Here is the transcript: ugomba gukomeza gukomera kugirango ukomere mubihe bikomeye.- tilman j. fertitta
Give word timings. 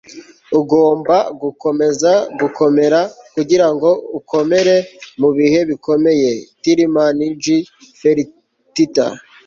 ugomba 0.59 1.15
gukomeza 1.41 2.11
gukomera 2.39 2.99
kugirango 3.33 3.89
ukomere 4.19 4.75
mubihe 5.21 5.59
bikomeye.- 5.69 6.31
tilman 6.61 7.17
j. 7.43 7.45
fertitta 7.99 9.07